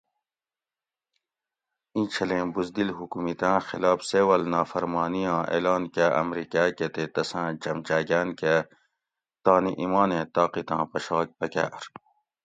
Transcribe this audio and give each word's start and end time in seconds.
اِینچھلیں 1.95 2.45
بزدل 2.53 2.89
حکومتاۤں 2.99 3.57
خلاف 3.67 3.99
سِول 4.09 4.41
نافرمانی 4.53 5.23
آں 5.33 5.43
اعلان 5.53 5.83
کاۤ 5.93 6.11
امریکاۤ 6.23 6.69
کہ 6.77 6.87
تے 6.93 7.03
تساۤں 7.13 7.51
چمچاۤگاۤن 7.63 8.29
کہ 8.39 8.53
تانی 9.43 9.71
ایمانیں 9.81 10.25
طاقتاں 10.35 10.83
پشاگ 10.91 11.27
پکاۤر 11.39 11.83